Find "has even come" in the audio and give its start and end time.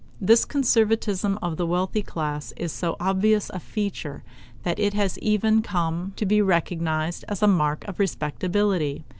4.95-6.13